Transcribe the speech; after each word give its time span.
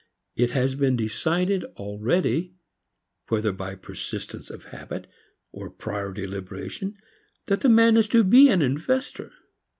It 0.35 0.49
has 0.49 0.73
been 0.73 0.95
decided 0.95 1.63
already, 1.77 2.55
whether 3.27 3.51
by 3.51 3.75
persistence 3.75 4.49
of 4.49 4.63
habit, 4.73 5.05
or 5.51 5.69
prior 5.69 6.11
deliberation, 6.11 6.97
that 7.45 7.61
the 7.61 7.69
man 7.69 7.95
is 7.97 8.07
to 8.07 8.23
be 8.23 8.49
an 8.49 8.63
investor. 8.63 9.31